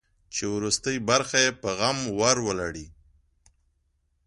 چې 0.33 0.43
وروستۍ 0.55 0.97
برخه 1.09 1.37
یې 1.45 1.51
په 1.61 1.69
غم 1.79 1.99
ور 2.19 2.37
ولړي. 2.47 2.87